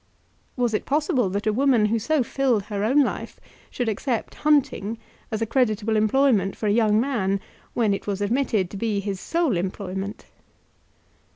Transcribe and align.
Was 0.55 0.73
it 0.73 0.87
possible 0.87 1.29
that 1.29 1.45
a 1.45 1.53
woman 1.53 1.85
who 1.85 1.99
so 1.99 2.23
filled 2.23 2.63
her 2.63 2.83
own 2.83 3.03
life 3.03 3.39
should 3.69 3.87
accept 3.87 4.33
hunting 4.33 4.97
as 5.29 5.43
a 5.43 5.45
creditable 5.45 5.95
employment 5.95 6.55
for 6.55 6.65
a 6.65 6.71
young 6.71 6.99
man, 6.99 7.39
when 7.75 7.93
it 7.93 8.07
was 8.07 8.19
admitted 8.19 8.71
to 8.71 8.77
be 8.77 8.99
his 8.99 9.19
sole 9.19 9.55
employment? 9.55 10.25